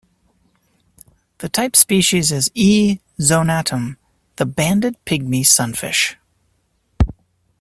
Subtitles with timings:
[1.37, 2.97] The type species is "E.
[3.19, 3.97] zonatum,"
[4.37, 6.17] the banded pygmy sunfish.